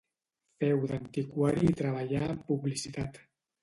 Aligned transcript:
Féu 0.63 0.81
d'antiquari 0.93 1.71
i 1.71 1.79
treballà 1.85 2.27
en 2.33 2.45
publicitat. 2.53 3.27